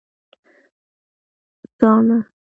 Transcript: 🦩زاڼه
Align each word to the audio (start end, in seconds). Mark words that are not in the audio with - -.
🦩زاڼه 1.79 2.17